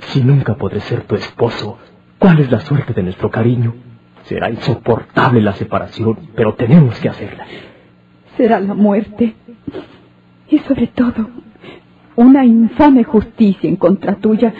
Si 0.00 0.22
nunca 0.22 0.54
podré 0.54 0.80
ser 0.80 1.02
tu 1.04 1.14
esposo, 1.14 1.78
¿cuál 2.18 2.40
es 2.40 2.50
la 2.50 2.60
suerte 2.60 2.92
de 2.92 3.02
nuestro 3.02 3.30
cariño? 3.30 3.74
Será 4.24 4.50
insoportable 4.50 5.40
la 5.40 5.52
separación, 5.54 6.16
pero 6.34 6.54
tenemos 6.54 6.98
que 7.00 7.08
hacerla. 7.08 7.46
Será 8.36 8.60
la 8.60 8.74
muerte. 8.74 9.34
Y 10.48 10.58
sobre 10.60 10.86
todo, 10.88 11.28
una 12.16 12.44
infame 12.44 13.04
justicia 13.04 13.68
en 13.68 13.76
contra 13.76 14.16
tuya, 14.16 14.52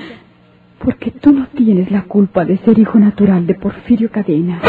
porque 0.83 1.11
tú 1.11 1.33
no 1.33 1.47
tienes 1.49 1.90
la 1.90 2.02
culpa 2.02 2.45
de 2.45 2.57
ser 2.59 2.78
hijo 2.78 2.99
natural 2.99 3.47
de 3.47 3.54
Porfirio 3.54 4.11
Cadena. 4.11 4.61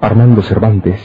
Armando 0.00 0.42
Cervantes 0.42 1.00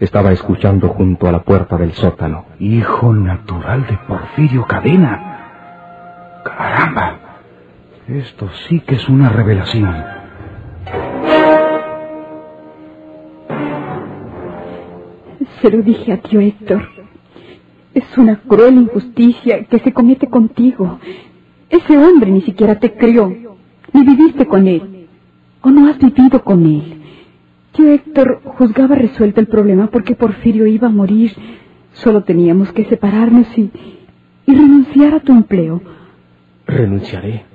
estaba 0.00 0.32
escuchando 0.32 0.88
junto 0.88 1.28
a 1.28 1.32
la 1.32 1.42
puerta 1.42 1.76
del 1.76 1.92
sótano. 1.92 2.46
Hijo 2.58 3.12
natural 3.12 3.86
de 3.86 3.98
Porfirio 4.06 4.64
Cadena. 4.64 6.40
Caramba. 6.44 7.18
Esto 8.06 8.48
sí 8.68 8.80
que 8.80 8.94
es 8.94 9.08
una 9.08 9.28
revelación. 9.28 9.92
Se 15.60 15.70
lo 15.70 15.82
dije 15.82 16.12
a 16.12 16.18
tío 16.18 16.40
Héctor. 16.40 16.97
Es 17.98 18.16
una 18.16 18.36
cruel 18.36 18.74
injusticia 18.74 19.64
que 19.64 19.80
se 19.80 19.92
comete 19.92 20.28
contigo. 20.28 21.00
Ese 21.68 21.98
hombre 21.98 22.30
ni 22.30 22.42
siquiera 22.42 22.78
te 22.78 22.94
crió, 22.94 23.28
ni 23.92 24.04
viviste 24.04 24.46
con 24.46 24.68
él, 24.68 25.08
o 25.62 25.70
no 25.70 25.88
has 25.88 25.98
vivido 25.98 26.44
con 26.44 26.64
él. 26.64 27.02
Tío 27.72 27.88
Héctor 27.88 28.40
juzgaba 28.44 28.94
resuelto 28.94 29.40
el 29.40 29.48
problema 29.48 29.88
porque 29.88 30.14
Porfirio 30.14 30.68
iba 30.68 30.86
a 30.86 30.92
morir. 30.92 31.32
Solo 31.92 32.22
teníamos 32.22 32.72
que 32.72 32.84
separarnos 32.84 33.48
y, 33.58 33.68
y 34.46 34.54
renunciar 34.54 35.14
a 35.14 35.20
tu 35.20 35.32
empleo. 35.32 35.82
Renunciaré 36.68 37.46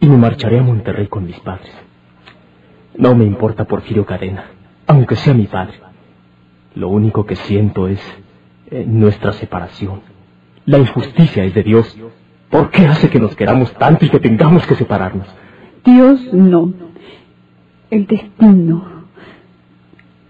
y 0.00 0.08
me 0.08 0.16
marcharé 0.16 0.58
a 0.58 0.64
Monterrey 0.64 1.06
con 1.06 1.26
mis 1.26 1.38
padres. 1.38 1.70
No 2.98 3.14
me 3.14 3.24
importa 3.24 3.66
Porfirio 3.66 4.04
Cadena, 4.04 4.46
aunque 4.88 5.14
sea 5.14 5.32
mi 5.32 5.46
padre. 5.46 5.74
Lo 6.74 6.88
único 6.88 7.24
que 7.24 7.36
siento 7.36 7.86
es 7.86 8.00
eh, 8.72 8.86
nuestra 8.88 9.32
separación. 9.32 10.00
La 10.64 10.78
injusticia 10.78 11.44
es 11.44 11.52
de 11.52 11.62
Dios. 11.62 11.94
¿Por 12.48 12.70
qué 12.70 12.86
hace 12.86 13.10
que 13.10 13.20
nos 13.20 13.36
queramos 13.36 13.70
tanto 13.74 14.06
y 14.06 14.08
que 14.08 14.18
tengamos 14.18 14.66
que 14.66 14.74
separarnos? 14.74 15.28
Dios 15.84 16.32
no. 16.32 16.72
El 17.90 18.06
destino. 18.06 19.04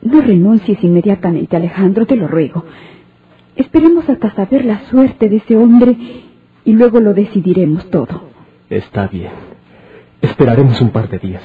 No 0.02 0.20
renuncies 0.20 0.82
inmediatamente, 0.82 1.56
Alejandro, 1.56 2.04
te 2.04 2.16
lo 2.16 2.26
ruego. 2.26 2.64
Esperemos 3.54 4.08
hasta 4.08 4.34
saber 4.34 4.64
la 4.64 4.80
suerte 4.90 5.28
de 5.28 5.36
ese 5.36 5.56
hombre 5.56 5.96
y 6.64 6.72
luego 6.72 6.98
lo 6.98 7.14
decidiremos 7.14 7.88
todo. 7.90 8.24
Está 8.68 9.06
bien. 9.06 9.30
Esperaremos 10.20 10.80
un 10.80 10.90
par 10.90 11.08
de 11.08 11.20
días. 11.20 11.44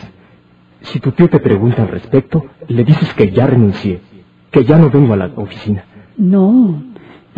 Si 0.82 1.00
tu 1.00 1.12
tío 1.12 1.30
te 1.30 1.39
pregunta 1.39 1.84
al 1.84 1.89
respecto, 1.89 2.44
le 2.68 2.84
dices 2.84 3.13
que 3.13 3.30
ya 3.30 3.46
renuncié, 3.46 4.01
que 4.50 4.66
ya 4.66 4.80
no 4.80 4.89
vengo 4.89 5.13
a 5.13 5.18
la 5.18 5.32
oficina. 5.36 5.84
No, 6.18 6.82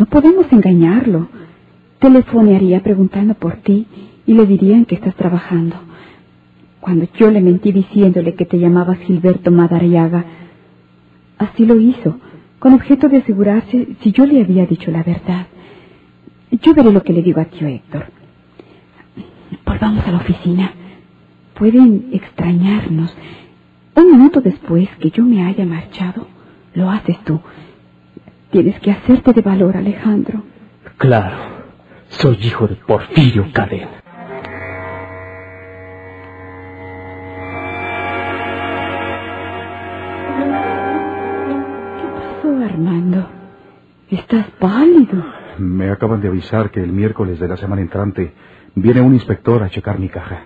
no 0.00 0.06
podemos 0.06 0.50
engañarlo. 0.50 1.28
Telefonearía 1.98 2.82
preguntando 2.82 3.34
por 3.34 3.56
ti 3.56 3.86
y 4.26 4.32
le 4.32 4.46
dirían 4.46 4.86
que 4.86 4.94
estás 4.94 5.14
trabajando. 5.14 5.76
Cuando 6.80 7.06
yo 7.18 7.30
le 7.30 7.42
mentí 7.42 7.70
diciéndole 7.70 8.34
que 8.34 8.46
te 8.46 8.58
llamabas 8.58 8.98
Gilberto 9.00 9.50
Madariaga, 9.50 10.24
así 11.36 11.66
lo 11.66 11.78
hizo, 11.78 12.16
con 12.58 12.72
objeto 12.72 13.10
de 13.10 13.18
asegurarse 13.18 13.88
si 14.00 14.12
yo 14.12 14.24
le 14.24 14.40
había 14.40 14.64
dicho 14.64 14.90
la 14.90 15.02
verdad. 15.02 15.48
Yo 16.50 16.72
veré 16.72 16.90
lo 16.90 17.02
que 17.02 17.12
le 17.12 17.22
digo 17.22 17.42
a 17.42 17.44
tío 17.44 17.68
Héctor. 17.68 18.06
Volvamos 19.66 20.06
a 20.06 20.12
la 20.12 20.18
oficina. 20.18 20.72
Pueden 21.52 22.08
extrañarnos. 22.12 23.14
Un 23.94 24.12
minuto 24.12 24.40
después 24.40 24.88
que 24.98 25.10
yo 25.10 25.26
me 25.26 25.44
haya 25.44 25.66
marchado, 25.66 26.26
lo 26.72 26.88
haces 26.88 27.18
tú. 27.24 27.38
Tienes 28.50 28.80
que 28.80 28.90
hacerte 28.90 29.32
de 29.32 29.42
valor, 29.42 29.76
Alejandro. 29.76 30.42
Claro, 30.96 31.36
soy 32.08 32.36
hijo 32.42 32.66
de 32.66 32.74
Porfirio 32.76 33.46
Cadena. 33.52 34.02
¿Qué 42.00 42.06
pasó, 42.42 42.64
Armando? 42.64 43.28
Estás 44.10 44.46
pálido. 44.58 45.24
Me 45.58 45.90
acaban 45.90 46.20
de 46.20 46.28
avisar 46.28 46.70
que 46.70 46.82
el 46.82 46.92
miércoles 46.92 47.38
de 47.38 47.48
la 47.48 47.56
semana 47.56 47.82
entrante 47.82 48.32
viene 48.74 49.00
un 49.00 49.14
inspector 49.14 49.62
a 49.62 49.68
checar 49.68 49.98
mi 49.98 50.08
caja. 50.08 50.44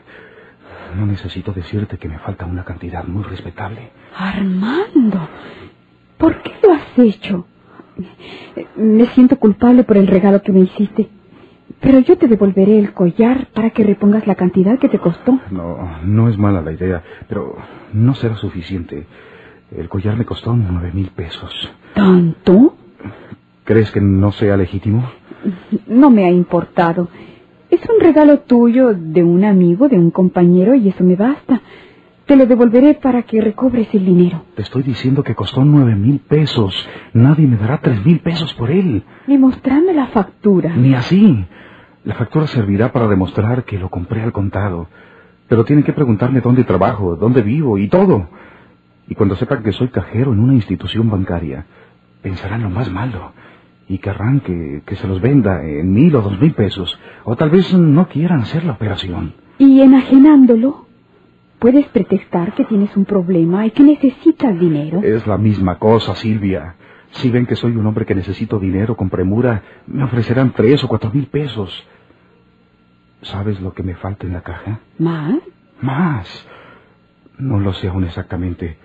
No 0.96 1.06
necesito 1.06 1.52
decirte 1.52 1.98
que 1.98 2.08
me 2.08 2.18
falta 2.18 2.44
una 2.46 2.64
cantidad 2.64 3.04
muy 3.04 3.24
respetable. 3.24 3.90
Armando, 4.16 5.28
¿por 6.18 6.40
qué 6.42 6.52
lo 6.62 6.72
has 6.74 6.98
hecho? 6.98 7.46
Me 8.76 9.06
siento 9.06 9.36
culpable 9.38 9.84
por 9.84 9.96
el 9.96 10.06
regalo 10.06 10.42
que 10.42 10.52
me 10.52 10.60
hiciste. 10.60 11.08
Pero 11.80 11.98
yo 12.00 12.16
te 12.16 12.28
devolveré 12.28 12.78
el 12.78 12.92
collar 12.92 13.48
para 13.52 13.70
que 13.70 13.84
repongas 13.84 14.26
la 14.26 14.34
cantidad 14.34 14.78
que 14.78 14.88
te 14.88 14.98
costó. 14.98 15.38
No, 15.50 15.78
no 16.04 16.28
es 16.28 16.38
mala 16.38 16.60
la 16.60 16.72
idea, 16.72 17.02
pero 17.28 17.56
no 17.92 18.14
será 18.14 18.36
suficiente. 18.36 19.06
El 19.70 19.88
collar 19.88 20.16
me 20.16 20.24
costó 20.24 20.54
nueve 20.54 20.92
mil 20.94 21.08
pesos. 21.10 21.52
¿Tanto? 21.94 22.76
¿Crees 23.64 23.90
que 23.90 24.00
no 24.00 24.32
sea 24.32 24.56
legítimo? 24.56 25.04
No 25.86 26.10
me 26.10 26.24
ha 26.24 26.30
importado. 26.30 27.08
Es 27.70 27.80
un 27.88 28.00
regalo 28.00 28.40
tuyo 28.40 28.94
de 28.94 29.24
un 29.24 29.44
amigo, 29.44 29.88
de 29.88 29.98
un 29.98 30.10
compañero, 30.10 30.74
y 30.74 30.88
eso 30.88 31.02
me 31.02 31.16
basta. 31.16 31.60
Te 32.26 32.36
lo 32.36 32.46
devolveré 32.46 32.94
para 32.94 33.22
que 33.24 33.40
recobres 33.42 33.88
el 33.92 34.06
dinero. 34.06 34.44
Te 34.54 34.62
estoy 34.62 34.82
diciendo 34.82 35.22
que 35.22 35.34
costó 35.34 35.62
nueve 35.62 35.94
mil 35.94 36.20
pesos. 36.20 36.74
Nadie 37.12 37.46
me 37.46 37.58
dará 37.58 37.80
tres 37.82 38.04
mil 38.04 38.20
pesos 38.20 38.54
por 38.54 38.70
él. 38.70 39.04
Ni 39.26 39.36
mostrarme 39.36 39.92
la 39.92 40.06
factura. 40.06 40.74
Ni 40.74 40.94
así. 40.94 41.44
La 42.04 42.14
factura 42.14 42.46
servirá 42.46 42.92
para 42.92 43.08
demostrar 43.08 43.64
que 43.64 43.78
lo 43.78 43.90
compré 43.90 44.22
al 44.22 44.32
contado. 44.32 44.88
Pero 45.48 45.66
tienen 45.66 45.84
que 45.84 45.92
preguntarme 45.92 46.40
dónde 46.40 46.64
trabajo, 46.64 47.14
dónde 47.16 47.42
vivo 47.42 47.76
y 47.76 47.88
todo. 47.88 48.28
Y 49.06 49.14
cuando 49.14 49.36
sepan 49.36 49.62
que 49.62 49.72
soy 49.72 49.88
cajero 49.88 50.32
en 50.32 50.40
una 50.40 50.54
institución 50.54 51.10
bancaria, 51.10 51.66
pensarán 52.22 52.62
lo 52.62 52.70
más 52.70 52.90
malo. 52.90 53.32
Y 53.86 53.98
querrán 53.98 54.40
que, 54.40 54.82
que 54.86 54.96
se 54.96 55.06
los 55.06 55.20
venda 55.20 55.62
en 55.62 55.92
mil 55.92 56.16
o 56.16 56.22
dos 56.22 56.40
mil 56.40 56.54
pesos. 56.54 56.98
O 57.24 57.36
tal 57.36 57.50
vez 57.50 57.74
no 57.74 58.08
quieran 58.08 58.40
hacer 58.40 58.64
la 58.64 58.72
operación. 58.72 59.34
Y 59.58 59.82
enajenándolo, 59.82 60.83
puedes 61.64 61.86
pretextar 61.86 62.52
que 62.52 62.66
tienes 62.66 62.94
un 62.94 63.06
problema 63.06 63.64
y 63.64 63.70
que 63.70 63.82
necesitas 63.82 64.60
dinero. 64.60 65.00
Es 65.02 65.26
la 65.26 65.38
misma 65.38 65.78
cosa, 65.78 66.14
Silvia. 66.14 66.74
Si 67.12 67.30
ven 67.30 67.46
que 67.46 67.56
soy 67.56 67.74
un 67.74 67.86
hombre 67.86 68.04
que 68.04 68.14
necesito 68.14 68.58
dinero 68.58 68.98
con 68.98 69.08
premura, 69.08 69.62
me 69.86 70.04
ofrecerán 70.04 70.52
tres 70.52 70.84
o 70.84 70.88
cuatro 70.88 71.10
mil 71.10 71.26
pesos. 71.26 71.72
¿Sabes 73.22 73.62
lo 73.62 73.72
que 73.72 73.82
me 73.82 73.94
falta 73.94 74.26
en 74.26 74.34
la 74.34 74.42
caja? 74.42 74.80
¿Más? 74.98 75.36
Más. 75.80 76.46
No 77.38 77.58
lo 77.58 77.72
sé 77.72 77.88
aún 77.88 78.04
exactamente, 78.04 78.76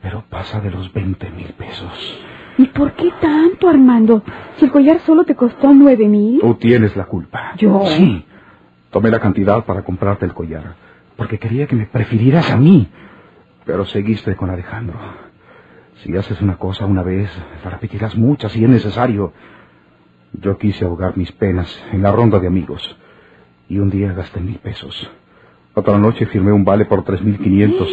pero 0.00 0.22
pasa 0.30 0.60
de 0.60 0.70
los 0.70 0.92
veinte 0.92 1.28
mil 1.30 1.52
pesos. 1.54 2.20
¿Y 2.56 2.66
por 2.66 2.92
qué 2.92 3.10
tanto, 3.20 3.68
Armando? 3.68 4.22
Si 4.58 4.66
el 4.66 4.70
collar 4.70 5.00
solo 5.00 5.24
te 5.24 5.34
costó 5.34 5.74
nueve 5.74 6.06
mil. 6.06 6.38
Tú 6.40 6.54
tienes 6.54 6.94
la 6.94 7.06
culpa. 7.06 7.54
¿Yo? 7.56 7.82
Sí. 7.86 8.24
Tomé 8.92 9.10
la 9.10 9.18
cantidad 9.18 9.64
para 9.64 9.82
comprarte 9.82 10.24
el 10.24 10.34
collar, 10.34 10.76
porque 11.20 11.38
quería 11.38 11.66
que 11.66 11.76
me 11.76 11.84
prefirieras 11.84 12.50
a 12.50 12.56
mí. 12.56 12.88
Pero 13.66 13.84
seguiste 13.84 14.34
con 14.36 14.48
Alejandro. 14.48 14.98
Si 15.96 16.16
haces 16.16 16.40
una 16.40 16.56
cosa 16.56 16.86
una 16.86 17.02
vez, 17.02 17.30
la 17.62 17.68
repetirás 17.68 18.16
muchas 18.16 18.52
si 18.52 18.64
es 18.64 18.70
necesario. 18.70 19.34
Yo 20.32 20.56
quise 20.56 20.86
ahogar 20.86 21.18
mis 21.18 21.30
penas 21.32 21.68
en 21.92 22.00
la 22.00 22.10
ronda 22.10 22.38
de 22.38 22.46
amigos. 22.46 22.96
Y 23.68 23.80
un 23.80 23.90
día 23.90 24.14
gasté 24.14 24.40
mil 24.40 24.60
pesos. 24.60 25.10
Otra 25.74 25.98
noche 25.98 26.24
firmé 26.24 26.52
un 26.52 26.64
vale 26.64 26.86
por 26.86 27.04
tres 27.04 27.20
mil 27.20 27.38
quinientos. 27.38 27.90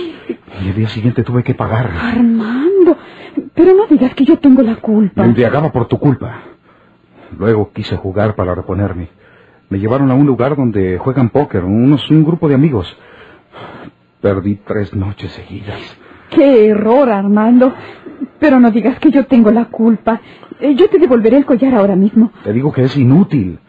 Y 0.63 0.69
el 0.69 0.75
día 0.75 0.87
siguiente 0.87 1.21
tuve 1.23 1.43
que 1.43 1.53
pagar. 1.53 1.91
Armando, 2.01 2.95
pero 3.53 3.73
no 3.73 3.87
digas 3.87 4.15
que 4.15 4.23
yo 4.23 4.39
tengo 4.39 4.61
la 4.61 4.77
culpa. 4.77 5.23
Me 5.23 5.27
embriagaba 5.27 5.73
por 5.73 5.89
tu 5.89 5.99
culpa. 5.99 6.43
Luego 7.37 7.73
quise 7.73 7.97
jugar 7.97 8.35
para 8.35 8.55
reponerme. 8.55 9.09
Me 9.67 9.79
llevaron 9.79 10.11
a 10.11 10.13
un 10.13 10.25
lugar 10.25 10.55
donde 10.55 10.97
juegan 10.97 11.27
póker, 11.27 11.65
unos, 11.65 12.09
un 12.09 12.23
grupo 12.23 12.47
de 12.47 12.55
amigos. 12.55 12.97
Perdí 14.21 14.55
tres 14.65 14.93
noches 14.95 15.31
seguidas. 15.31 15.79
¡Qué 16.29 16.67
error, 16.67 17.09
Armando! 17.09 17.73
Pero 18.39 18.59
no 18.59 18.71
digas 18.71 18.99
que 18.99 19.11
yo 19.11 19.25
tengo 19.25 19.51
la 19.51 19.65
culpa. 19.65 20.21
Eh, 20.59 20.75
Yo 20.75 20.89
te 20.89 20.97
devolveré 20.99 21.37
el 21.37 21.45
collar 21.45 21.75
ahora 21.75 21.95
mismo. 21.95 22.31
Te 22.43 22.51
digo 22.53 22.71
que 22.71 22.83
es 22.83 22.97
inútil. 22.97 23.59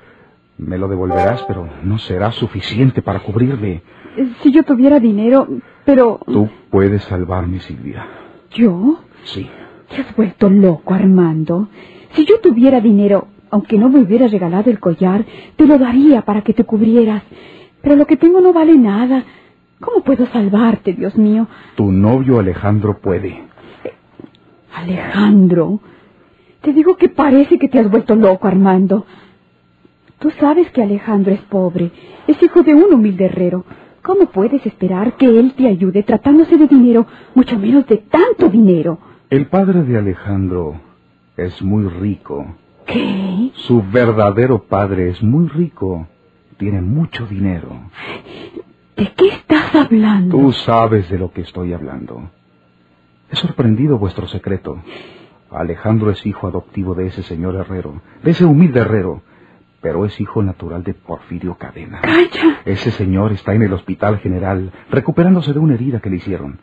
Me 0.58 0.76
lo 0.78 0.88
devolverás, 0.88 1.42
pero 1.46 1.68
no 1.84 1.98
será 1.98 2.32
suficiente 2.32 3.00
para 3.02 3.20
cubrirme. 3.20 3.82
Eh, 4.16 4.32
Si 4.42 4.50
yo 4.50 4.62
tuviera 4.64 4.98
dinero, 4.98 5.46
pero... 5.84 6.18
Tú 6.26 6.48
puedes 6.70 7.04
salvarme, 7.04 7.60
Silvia. 7.60 8.06
¿Yo? 8.50 8.98
Sí. 9.24 9.48
Te 9.94 10.00
has 10.02 10.16
vuelto 10.16 10.50
loco, 10.50 10.94
Armando. 10.94 11.68
Si 12.12 12.24
yo 12.26 12.40
tuviera 12.40 12.80
dinero, 12.80 13.28
aunque 13.50 13.78
no 13.78 13.88
me 13.88 14.00
hubieras 14.00 14.32
regalado 14.32 14.70
el 14.70 14.80
collar, 14.80 15.24
te 15.56 15.66
lo 15.66 15.78
daría 15.78 16.22
para 16.22 16.42
que 16.42 16.52
te 16.54 16.64
cubrieras. 16.64 17.22
Pero 17.82 17.96
lo 17.96 18.06
que 18.06 18.16
tengo 18.16 18.40
no 18.40 18.52
vale 18.52 18.76
nada. 18.76 19.24
¿Cómo 19.80 20.02
puedo 20.02 20.26
salvarte, 20.26 20.92
Dios 20.92 21.16
mío? 21.16 21.46
Tu 21.76 21.92
novio 21.92 22.40
Alejandro 22.40 22.98
puede. 22.98 23.42
Alejandro, 24.74 25.80
te 26.62 26.72
digo 26.72 26.96
que 26.96 27.08
parece 27.08 27.58
que 27.58 27.68
te 27.68 27.78
has 27.78 27.90
vuelto 27.90 28.14
loco, 28.14 28.48
Armando. 28.48 29.06
Tú 30.18 30.30
sabes 30.32 30.70
que 30.70 30.82
Alejandro 30.82 31.32
es 31.32 31.40
pobre, 31.42 31.92
es 32.26 32.42
hijo 32.42 32.62
de 32.62 32.74
un 32.74 32.92
humilde 32.92 33.26
herrero. 33.26 33.64
¿Cómo 34.02 34.26
puedes 34.26 34.64
esperar 34.66 35.16
que 35.16 35.26
él 35.26 35.54
te 35.54 35.68
ayude 35.68 36.02
tratándose 36.02 36.56
de 36.56 36.66
dinero, 36.66 37.06
mucho 37.34 37.58
menos 37.58 37.86
de 37.86 37.98
tanto 37.98 38.48
dinero? 38.48 38.98
El 39.30 39.46
padre 39.46 39.82
de 39.82 39.98
Alejandro 39.98 40.80
es 41.36 41.62
muy 41.62 41.84
rico. 41.88 42.54
¿Qué? 42.86 43.50
Su 43.54 43.82
verdadero 43.82 44.60
padre 44.62 45.10
es 45.10 45.22
muy 45.22 45.46
rico. 45.48 46.06
Tiene 46.56 46.80
mucho 46.80 47.26
dinero. 47.26 47.68
¿De 48.98 49.12
qué 49.12 49.28
estás 49.28 49.72
hablando? 49.76 50.36
Tú 50.36 50.52
sabes 50.52 51.08
de 51.08 51.18
lo 51.18 51.30
que 51.32 51.42
estoy 51.42 51.72
hablando. 51.72 52.30
He 53.30 53.36
sorprendido 53.36 53.96
vuestro 53.96 54.26
secreto. 54.26 54.82
Alejandro 55.52 56.10
es 56.10 56.26
hijo 56.26 56.48
adoptivo 56.48 56.96
de 56.96 57.06
ese 57.06 57.22
señor 57.22 57.54
herrero, 57.54 58.02
de 58.24 58.32
ese 58.32 58.44
humilde 58.44 58.80
herrero, 58.80 59.22
pero 59.80 60.04
es 60.04 60.20
hijo 60.20 60.42
natural 60.42 60.82
de 60.82 60.94
Porfirio 60.94 61.54
Cadena. 61.56 62.00
¡Calla! 62.00 62.60
Ese 62.64 62.90
señor 62.90 63.30
está 63.30 63.54
en 63.54 63.62
el 63.62 63.72
hospital 63.72 64.18
general, 64.18 64.72
recuperándose 64.90 65.52
de 65.52 65.60
una 65.60 65.74
herida 65.74 66.00
que 66.00 66.10
le 66.10 66.16
hicieron. 66.16 66.58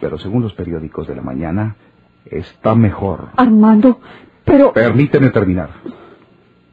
Pero 0.00 0.16
según 0.16 0.42
los 0.42 0.54
periódicos 0.54 1.06
de 1.06 1.14
la 1.14 1.22
mañana, 1.22 1.76
está 2.24 2.74
mejor. 2.74 3.28
Armando, 3.36 4.00
pero... 4.46 4.72
Permíteme 4.72 5.28
terminar. 5.28 5.68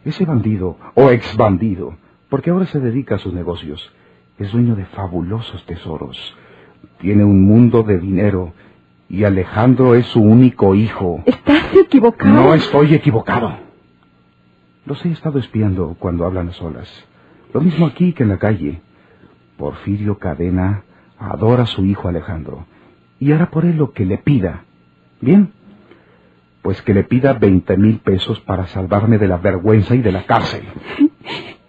Ese 0.05 0.23
bandido, 0.23 0.77
o 0.95 1.11
ex 1.11 1.35
bandido, 1.35 1.97
porque 2.29 2.51
ahora 2.51 2.65
se 2.67 2.79
dedica 2.79 3.15
a 3.15 3.19
sus 3.19 3.33
negocios, 3.33 3.91
es 4.39 4.51
dueño 4.51 4.75
de 4.75 4.85
fabulosos 4.85 5.65
tesoros. 5.65 6.17
Tiene 6.99 7.23
un 7.23 7.45
mundo 7.45 7.83
de 7.83 7.97
dinero 7.99 8.53
y 9.09 9.23
Alejandro 9.23 9.95
es 9.95 10.05
su 10.07 10.21
único 10.21 10.75
hijo. 10.75 11.23
Estás 11.25 11.73
equivocado. 11.75 12.33
No 12.33 12.53
estoy 12.53 12.93
equivocado. 12.93 13.57
Los 14.85 15.03
he 15.05 15.11
estado 15.11 15.39
espiando 15.39 15.95
cuando 15.99 16.25
hablan 16.25 16.49
a 16.49 16.53
solas. 16.53 16.87
Lo 17.53 17.61
mismo 17.61 17.87
aquí 17.87 18.13
que 18.13 18.23
en 18.23 18.29
la 18.29 18.37
calle. 18.37 18.81
Porfirio 19.57 20.17
Cadena 20.17 20.83
adora 21.17 21.63
a 21.63 21.67
su 21.67 21.83
hijo 21.85 22.07
Alejandro 22.07 22.65
y 23.19 23.31
hará 23.31 23.49
por 23.49 23.65
él 23.65 23.77
lo 23.77 23.91
que 23.91 24.05
le 24.05 24.17
pida. 24.17 24.65
¿Bien? 25.19 25.51
Pues 26.61 26.81
que 26.81 26.93
le 26.93 27.03
pida 27.03 27.33
veinte 27.33 27.75
mil 27.77 27.99
pesos 27.99 28.39
para 28.41 28.67
salvarme 28.67 29.17
de 29.17 29.27
la 29.27 29.37
vergüenza 29.37 29.95
y 29.95 30.01
de 30.01 30.11
la 30.11 30.25
cárcel. 30.25 30.63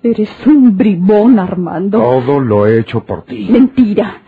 Eres 0.02 0.30
un 0.46 0.76
bribón, 0.76 1.38
Armando. 1.38 1.98
Todo 1.98 2.40
lo 2.40 2.66
he 2.66 2.78
hecho 2.78 3.04
por 3.04 3.24
ti. 3.24 3.48
Mentira. 3.50 4.22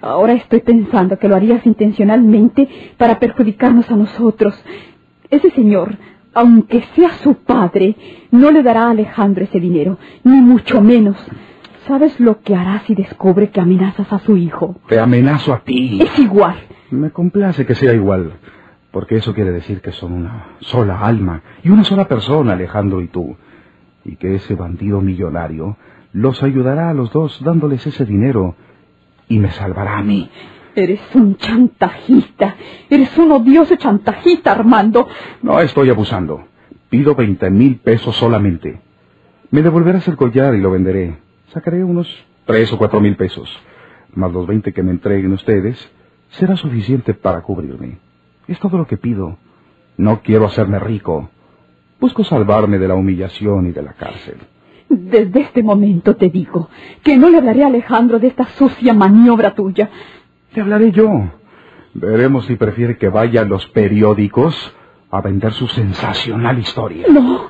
Ahora 0.00 0.32
estoy 0.32 0.60
pensando 0.60 1.18
que 1.18 1.28
lo 1.28 1.36
harías 1.36 1.66
intencionalmente 1.66 2.68
para 2.96 3.18
perjudicarnos 3.18 3.90
a 3.90 3.96
nosotros. 3.96 4.54
Ese 5.28 5.50
señor, 5.50 5.96
aunque 6.32 6.82
sea 6.94 7.10
su 7.22 7.34
padre, 7.34 7.96
no 8.30 8.50
le 8.50 8.62
dará 8.62 8.84
a 8.86 8.90
Alejandro 8.90 9.44
ese 9.44 9.60
dinero, 9.60 9.98
ni 10.24 10.40
mucho 10.40 10.80
menos. 10.80 11.16
¿Sabes 11.86 12.18
lo 12.18 12.40
que 12.40 12.54
hará 12.54 12.82
si 12.86 12.94
descubre 12.94 13.50
que 13.50 13.60
amenazas 13.60 14.10
a 14.12 14.20
su 14.20 14.38
hijo? 14.38 14.76
Te 14.88 14.98
amenazo 14.98 15.52
a 15.52 15.60
ti. 15.60 16.00
Es 16.00 16.18
igual. 16.18 16.56
Me 16.90 17.10
complace 17.10 17.66
que 17.66 17.74
sea 17.74 17.92
igual, 17.92 18.32
porque 18.90 19.16
eso 19.16 19.34
quiere 19.34 19.52
decir 19.52 19.82
que 19.82 19.92
son 19.92 20.12
una 20.12 20.56
sola 20.60 21.00
alma 21.00 21.42
y 21.62 21.68
una 21.68 21.84
sola 21.84 22.08
persona, 22.08 22.54
Alejandro 22.54 23.00
y 23.02 23.08
tú, 23.08 23.36
y 24.04 24.16
que 24.16 24.34
ese 24.36 24.54
bandido 24.54 25.00
millonario 25.00 25.76
los 26.12 26.42
ayudará 26.42 26.90
a 26.90 26.94
los 26.94 27.12
dos 27.12 27.42
dándoles 27.42 27.86
ese 27.86 28.04
dinero 28.04 28.56
y 29.28 29.38
me 29.38 29.50
salvará 29.52 29.98
a 29.98 30.02
mí. 30.02 30.30
Eres 30.74 31.00
un 31.14 31.36
chantajista. 31.36 32.56
Eres 32.88 33.16
un 33.18 33.32
odioso 33.32 33.76
chantajista, 33.76 34.52
Armando. 34.52 35.08
No 35.42 35.60
estoy 35.60 35.90
abusando. 35.90 36.44
Pido 36.88 37.14
veinte 37.14 37.50
mil 37.50 37.78
pesos 37.78 38.16
solamente. 38.16 38.80
Me 39.50 39.62
devolverás 39.62 40.06
el 40.08 40.16
collar 40.16 40.54
y 40.54 40.60
lo 40.60 40.70
venderé. 40.70 41.18
Sacaré 41.52 41.82
unos 41.84 42.08
tres 42.46 42.72
o 42.72 42.78
cuatro 42.78 43.00
mil 43.00 43.16
pesos. 43.16 43.50
Más 44.14 44.32
los 44.32 44.46
veinte 44.46 44.72
que 44.72 44.82
me 44.82 44.90
entreguen 44.90 45.32
ustedes, 45.32 45.76
será 46.30 46.56
suficiente 46.56 47.14
para 47.14 47.42
cubrirme. 47.42 47.98
Es 48.48 48.58
todo 48.58 48.78
lo 48.78 48.86
que 48.86 48.96
pido. 48.96 49.38
No 49.96 50.22
quiero 50.22 50.46
hacerme 50.46 50.78
rico. 50.78 51.30
Busco 52.00 52.24
salvarme 52.24 52.78
de 52.78 52.88
la 52.88 52.94
humillación 52.94 53.66
y 53.66 53.72
de 53.72 53.82
la 53.82 53.92
cárcel. 53.92 54.38
Desde 54.88 55.40
este 55.40 55.62
momento 55.62 56.16
te 56.16 56.30
digo 56.30 56.68
que 57.02 57.16
no 57.16 57.28
le 57.28 57.38
hablaré 57.38 57.62
a 57.62 57.68
Alejandro 57.68 58.18
de 58.18 58.28
esta 58.28 58.46
sucia 58.46 58.92
maniobra 58.92 59.54
tuya. 59.54 59.90
Te 60.52 60.60
hablaré 60.60 60.90
yo. 60.90 61.08
Veremos 61.94 62.46
si 62.46 62.56
prefiere 62.56 62.96
que 62.96 63.08
vaya 63.08 63.42
a 63.42 63.44
los 63.44 63.66
periódicos 63.68 64.74
a 65.10 65.20
vender 65.20 65.52
su 65.52 65.68
sensacional 65.68 66.58
historia. 66.58 67.06
No, 67.08 67.48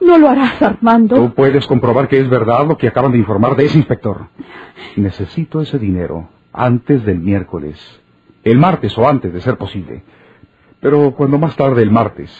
no 0.00 0.18
lo 0.18 0.28
harás, 0.28 0.60
Armando. 0.60 1.16
Tú 1.16 1.34
puedes 1.34 1.66
comprobar 1.66 2.08
que 2.08 2.18
es 2.18 2.28
verdad 2.28 2.66
lo 2.66 2.76
que 2.76 2.88
acaban 2.88 3.12
de 3.12 3.18
informar 3.18 3.56
de 3.56 3.66
ese 3.66 3.78
inspector. 3.78 4.28
Necesito 4.96 5.60
ese 5.60 5.78
dinero 5.78 6.28
antes 6.52 7.04
del 7.04 7.20
miércoles. 7.20 7.78
El 8.42 8.58
martes 8.58 8.96
o 8.98 9.08
antes 9.08 9.32
de 9.32 9.40
ser 9.40 9.56
posible. 9.56 10.02
Pero 10.80 11.14
cuando 11.14 11.38
más 11.38 11.56
tarde 11.56 11.82
el 11.82 11.90
martes. 11.90 12.30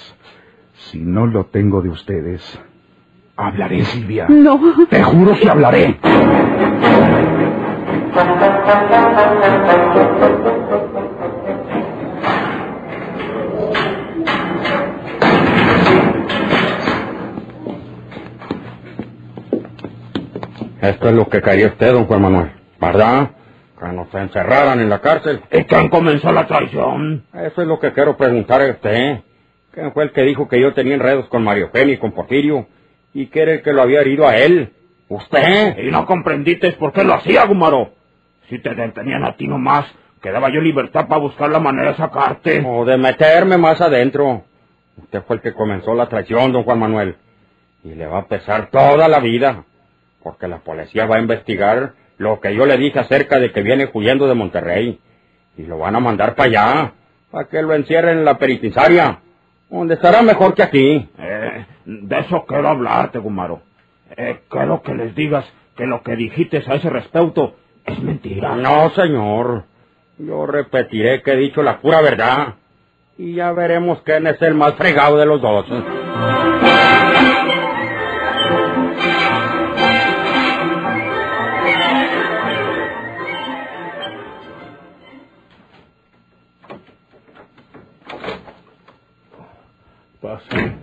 Si 0.79 0.99
no 1.01 1.27
lo 1.27 1.47
tengo 1.47 1.83
de 1.83 1.91
ustedes, 1.91 2.59
hablaré, 3.37 3.85
Silvia. 3.85 4.27
No. 4.29 4.59
Te 4.89 5.03
juro 5.03 5.35
que 5.39 5.51
hablaré. 5.51 5.99
Esto 20.81 21.09
es 21.09 21.15
lo 21.15 21.29
que 21.29 21.43
quería 21.43 21.67
usted, 21.67 21.93
don 21.93 22.07
Juan 22.07 22.23
Manuel, 22.23 22.53
¿verdad? 22.81 23.31
Que 23.79 23.89
nos 23.89 24.13
encerraran 24.15 24.81
en 24.81 24.89
la 24.89 25.01
cárcel. 25.01 25.43
¿Y 25.51 25.65
quién 25.65 25.89
comenzó 25.89 26.33
la 26.33 26.47
traición? 26.47 27.25
Eso 27.35 27.63
es 27.63 27.69
lo 27.69 27.79
que 27.79 27.93
quiero 27.93 28.17
preguntar 28.17 28.63
a 28.63 28.71
usted. 28.71 29.21
¿Quién 29.73 29.93
fue 29.93 30.05
el 30.05 30.13
que 30.13 30.23
dijo 30.23 30.49
que 30.49 30.61
yo 30.61 30.73
tenía 30.75 30.95
enredos 30.95 31.29
con 31.29 31.45
Mario 31.45 31.67
Eugenia 31.67 31.95
y 31.95 31.99
con 31.99 32.13
Porfirio? 32.13 32.67
¿Y 33.15 33.27
quién 33.29 33.45
era 33.45 33.53
el 33.55 33.63
que 33.63 33.73
lo 33.73 33.83
había 33.83 34.01
herido 34.01 34.27
a 34.27 34.37
él? 34.37 34.73
¿Usted? 35.09 35.79
Y 35.79 35.91
no 35.91 36.07
comprendiste 36.07 36.73
por 36.73 36.93
qué 36.93 37.05
lo 37.05 37.15
hacía, 37.15 37.47
Gumaro. 37.47 37.93
Si 38.49 38.59
te 38.59 38.75
detenían 38.75 39.25
a 39.25 39.37
ti 39.37 39.47
nomás, 39.47 39.87
quedaba 40.23 40.51
yo 40.51 40.61
libertad 40.61 41.07
para 41.07 41.21
buscar 41.21 41.51
la 41.51 41.59
manera 41.59 41.91
de 41.91 41.97
sacarte. 41.97 42.63
O 42.67 42.85
de 42.85 42.97
meterme 42.97 43.57
más 43.57 43.81
adentro. 43.81 44.45
Usted 44.97 45.23
fue 45.27 45.37
el 45.37 45.43
que 45.43 45.55
comenzó 45.55 45.95
la 45.95 46.09
traición, 46.09 46.53
don 46.53 46.65
Juan 46.65 46.79
Manuel. 46.79 47.17
Y 47.85 47.95
le 47.95 48.07
va 48.07 48.19
a 48.19 48.27
pesar 48.27 48.71
toda 48.71 49.09
la 49.09 49.21
vida. 49.21 49.65
Porque 50.23 50.49
la 50.49 50.59
policía 50.59 51.07
va 51.07 51.17
a 51.17 51.21
investigar 51.21 51.93
lo 52.19 52.41
que 52.41 52.55
yo 52.55 52.67
le 52.67 52.77
dije 52.77 52.99
acerca 52.99 53.39
de 53.39 53.53
que 53.53 53.63
viene 53.63 53.89
huyendo 53.93 54.27
de 54.27 54.35
Monterrey. 54.35 55.01
Y 55.57 55.63
lo 55.63 55.79
van 55.79 55.97
a 55.97 56.01
mandar 56.01 56.35
para 56.35 56.49
allá, 56.49 56.93
para 57.31 57.49
que 57.49 57.63
lo 57.63 57.75
encierren 57.75 58.19
en 58.19 58.25
la 58.25 58.39
penitenciaria, 58.39 59.21
donde 59.71 59.95
estará 59.95 60.23
mejor 60.23 60.55
que 60.55 60.63
aquí. 60.63 61.09
Eh, 61.19 61.67
de 61.85 62.19
eso 62.19 62.45
quiero 62.47 62.69
hablarte, 62.69 63.19
Gumaro. 63.19 63.63
Eh, 64.17 64.41
quiero 64.49 64.83
que 64.83 64.95
les 64.95 65.15
digas 65.15 65.45
que 65.77 65.87
lo 65.87 66.03
que 66.03 66.17
dijiste 66.17 66.63
a 66.67 66.75
ese 66.75 66.91
respecto 66.91 67.55
es 67.85 67.99
mentira. 68.03 68.57
No, 68.57 68.91
señor. 68.91 69.65
Yo 70.19 70.47
repetiré 70.47 71.23
que 71.23 71.33
he 71.33 71.37
dicho 71.37 71.63
la 71.63 71.81
pura 71.81 72.01
verdad. 72.01 72.55
Y 73.17 73.35
ya 73.35 73.53
veremos 73.53 74.01
quién 74.03 74.27
es 74.27 74.41
el 74.43 74.55
más 74.55 74.75
fregado 74.75 75.17
de 75.17 75.27
los 75.27 75.41
dos. 75.41 75.67
Pásale. 90.29 90.75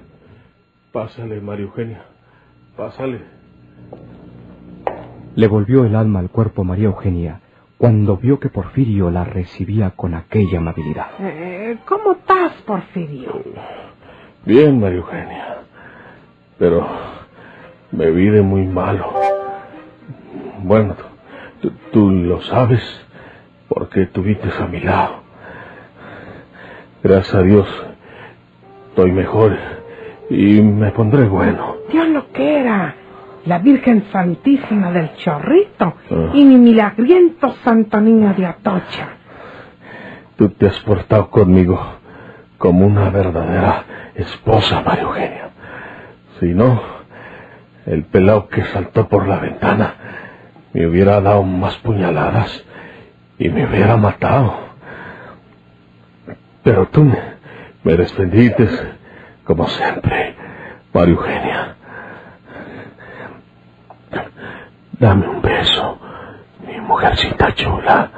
Pásale, 0.92 1.40
María 1.40 1.66
Eugenia. 1.66 2.02
Pásale. 2.76 3.22
Le 5.36 5.48
volvió 5.48 5.86
el 5.86 5.96
alma 5.96 6.18
al 6.20 6.32
cuerpo 6.32 6.64
María 6.64 6.86
Eugenia 6.86 7.42
cuando 7.78 8.18
vio 8.18 8.40
que 8.40 8.50
Porfirio 8.50 9.12
la 9.12 9.24
recibía 9.24 9.92
con 9.92 10.16
aquella 10.16 10.58
amabilidad. 10.58 11.10
Eh, 11.20 11.78
¿Cómo 11.86 12.14
estás, 12.14 12.54
Porfirio? 12.66 13.40
Bien, 14.46 14.80
María 14.80 14.98
Eugenia. 14.98 15.58
Pero 16.58 16.88
me 17.92 18.10
vi 18.10 18.32
de 18.32 18.42
muy 18.42 18.66
malo. 18.66 19.14
Bueno, 20.64 20.96
tú, 21.62 21.72
tú 21.92 22.10
lo 22.10 22.42
sabes 22.42 22.82
porque 23.70 24.04
estuviste 24.04 24.50
a 24.60 24.66
mi 24.66 24.80
lado. 24.80 25.18
Gracias 27.04 27.36
a 27.36 27.44
Dios, 27.44 27.86
estoy 28.96 29.12
mejor 29.12 29.58
y 30.30 30.62
me 30.62 30.90
pondré 30.92 31.26
bueno. 31.28 31.76
Dios 31.92 32.08
lo 32.08 32.32
que 32.32 32.60
era. 32.62 32.96
La 33.46 33.60
Virgen 33.60 34.06
Santísima 34.12 34.90
del 34.92 35.14
Chorrito 35.18 35.96
Ah. 36.10 36.32
y 36.34 36.46
mi 36.46 36.56
milagriento 36.56 37.54
Santo 37.64 38.00
Niño 38.00 38.34
de 38.36 38.46
Atocha. 38.46 39.10
Tú 40.38 40.48
te 40.50 40.68
has 40.68 40.80
portado 40.80 41.30
conmigo 41.30 41.78
como 42.58 42.86
una 42.88 43.10
verdadera 43.10 43.84
esposa, 44.16 44.82
María 44.82 45.04
Eugenia. 45.04 45.50
Si 46.40 46.48
no, 46.54 46.82
el 47.86 48.06
pelao 48.06 48.48
que 48.48 48.64
saltó 48.64 49.10
por 49.10 49.28
la 49.28 49.40
ventana 49.40 49.94
me 50.74 50.88
hubiera 50.88 51.20
dado 51.20 51.44
más 51.44 51.76
puñaladas 51.80 52.64
y 53.40 53.50
me 53.50 53.68
hubiera 53.68 53.98
matado. 53.98 54.56
Pero 56.64 56.88
tú 56.88 57.04
me, 57.04 57.35
me 57.86 57.96
defendiste 57.96 58.68
como 59.46 59.68
siempre, 59.68 60.36
María 60.92 61.14
Eugenia. 61.14 61.76
Dame 64.94 65.28
un 65.28 65.42
beso, 65.42 66.00
mi 66.66 66.80
mujercita 66.82 67.54
chula. 67.54 68.10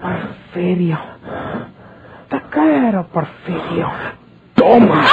Porfirio. 0.00 0.98
Te 2.28 2.40
quiero, 2.50 3.06
Porfirio. 3.08 3.90
¡Toma! 4.54 5.04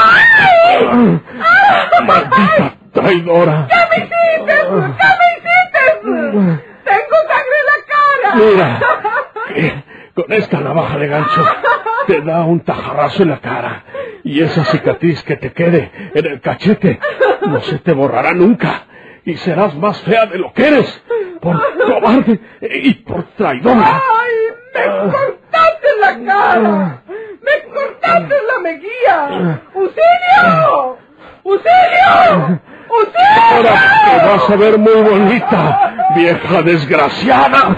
¡Maldita 2.05 2.73
traidora! 2.93 3.67
¿Qué 3.67 3.75
me 3.89 3.97
hiciste? 4.05 4.53
¿Qué 4.67 5.07
me 5.19 5.27
hiciste? 5.33 5.81
Tengo 6.83 7.17
sangre 7.31 7.57
en 7.59 7.65
la 7.71 7.77
cara. 7.91 8.35
Mira, 8.35 8.79
que 9.47 9.83
con 10.13 10.31
esta 10.33 10.59
navaja 10.59 10.97
de 10.97 11.07
gancho 11.07 11.45
te 12.05 12.21
da 12.21 12.43
un 12.43 12.59
tajarrazo 12.59 13.23
en 13.23 13.29
la 13.29 13.39
cara. 13.39 13.83
Y 14.27 14.41
esa 14.41 14.65
cicatriz 14.65 15.23
que 15.23 15.37
te 15.37 15.53
quede 15.53 15.89
en 16.13 16.25
el 16.25 16.41
cachete 16.41 16.99
no 17.47 17.61
se 17.61 17.79
te 17.79 17.93
borrará 17.93 18.33
nunca. 18.33 18.83
Y 19.23 19.37
serás 19.37 19.73
más 19.75 20.01
fea 20.01 20.25
de 20.25 20.37
lo 20.37 20.51
que 20.51 20.67
eres. 20.67 21.03
Por 21.39 21.55
cobarde 21.77 22.37
y 22.61 22.93
por 22.95 23.23
traidora. 23.37 24.01
¡Ay! 24.03 24.33
¡Me 24.75 24.83
cortaste 25.13 25.87
la 26.01 26.25
cara! 26.25 27.03
¡Me 27.07 27.73
cortaste 27.73 28.35
la 28.51 28.59
mejilla! 28.59 29.61
¡Auxilio! 29.73 30.97
¡Auxilio! 31.45 32.59
Ahora 33.39 33.71
te 33.71 34.11
¡Auxilio! 34.11 34.27
vas 34.27 34.49
a 34.49 34.55
ver 34.57 34.77
muy 34.77 35.01
bonita, 35.03 36.11
vieja 36.15 36.61
desgraciada. 36.63 37.77